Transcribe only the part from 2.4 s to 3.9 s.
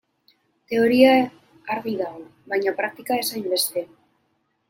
baina praktika ez hainbeste.